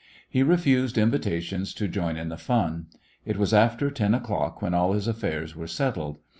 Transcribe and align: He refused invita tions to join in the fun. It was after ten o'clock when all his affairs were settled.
He 0.27 0.41
refused 0.41 0.97
invita 0.97 1.39
tions 1.41 1.75
to 1.75 1.87
join 1.87 2.17
in 2.17 2.29
the 2.29 2.35
fun. 2.37 2.87
It 3.23 3.37
was 3.37 3.53
after 3.53 3.91
ten 3.91 4.15
o'clock 4.15 4.59
when 4.59 4.73
all 4.73 4.93
his 4.93 5.07
affairs 5.07 5.55
were 5.55 5.67
settled. 5.67 6.17